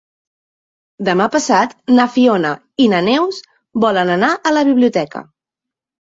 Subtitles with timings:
[1.09, 2.53] Demà passat na Fiona
[2.85, 3.41] i na Neus
[3.83, 5.23] volen anar a la biblioteca.